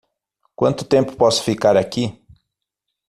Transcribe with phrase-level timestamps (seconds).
[0.55, 2.19] Quanto tempo posso ficar aqui?